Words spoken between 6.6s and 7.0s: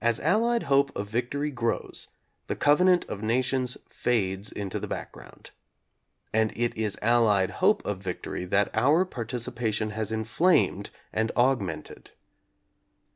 is